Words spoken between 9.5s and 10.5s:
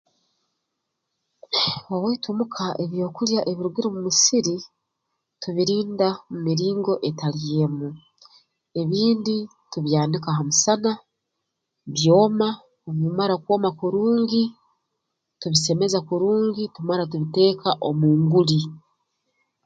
tubyanika ha